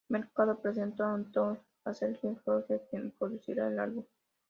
[0.09, 4.05] Mercado presentó a Anthony a Sergio George, quien produciría el álbum.